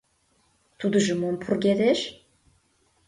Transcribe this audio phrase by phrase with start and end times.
[0.79, 1.99] Тудыжо мом пургедеш?